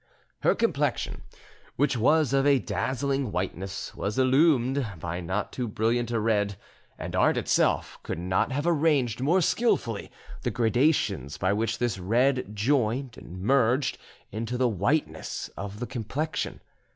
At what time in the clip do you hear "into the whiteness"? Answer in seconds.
14.31-15.49